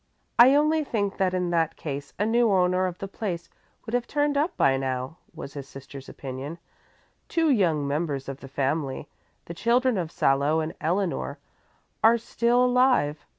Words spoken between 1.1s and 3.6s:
that in that case a new owner of the place